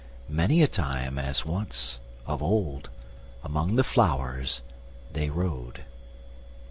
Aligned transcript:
Many 0.29 0.63
a 0.63 0.67
time 0.67 1.19
As 1.19 1.45
once—of 1.45 2.41
old—among 2.41 3.75
the 3.75 3.83
flowers—they 3.83 5.29
rode. 5.29 5.83